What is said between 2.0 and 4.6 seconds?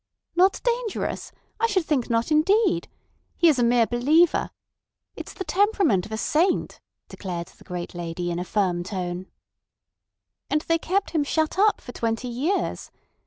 not indeed. He is a mere believer.